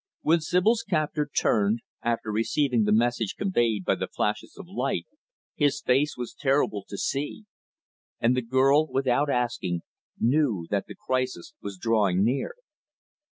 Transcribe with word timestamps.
When 0.23 0.41
Sibyl's 0.41 0.81
captor 0.81 1.27
turned, 1.27 1.81
after 2.01 2.31
receiving 2.31 2.85
the 2.85 2.91
message 2.91 3.35
conveyed 3.35 3.85
by 3.85 3.93
the 3.93 4.07
flashes 4.07 4.57
of 4.57 4.67
light, 4.67 5.05
his 5.55 5.79
face 5.79 6.17
was 6.17 6.33
terrible 6.33 6.83
to 6.89 6.97
see; 6.97 7.45
and 8.19 8.35
the 8.35 8.41
girl, 8.41 8.87
without 8.91 9.29
asking, 9.29 9.81
knew 10.19 10.65
that 10.71 10.87
the 10.87 10.95
crisis 10.95 11.53
was 11.61 11.77
drawing 11.77 12.23
near. 12.23 12.55